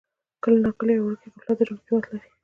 کله 0.43 0.57
ناکله 0.65 0.91
یو 0.93 1.03
وړوکی 1.05 1.27
غفلت 1.33 1.57
د 1.57 1.61
ژوند 1.67 1.79
قیمت 1.85 2.05
لري. 2.11 2.29